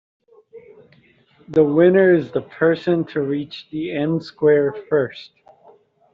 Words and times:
The 1.49 1.63
winner 1.63 2.15
is 2.15 2.31
the 2.31 2.41
person 2.41 3.05
to 3.13 3.21
reach 3.21 3.67
the 3.69 3.91
end 3.95 4.23
square 4.25 4.73
first. 4.89 5.29